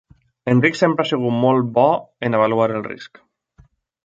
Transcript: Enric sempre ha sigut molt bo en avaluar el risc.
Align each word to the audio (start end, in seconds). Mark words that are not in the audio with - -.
Enric 0.53 0.79
sempre 0.79 1.05
ha 1.05 1.09
sigut 1.11 1.35
molt 1.43 1.69
bo 1.77 1.85
en 2.29 2.39
avaluar 2.39 2.69
el 2.81 2.85
risc. 2.89 3.23